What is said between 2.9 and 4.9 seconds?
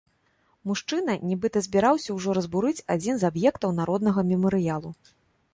адзін з аб'ектаў народнага мемарыялу.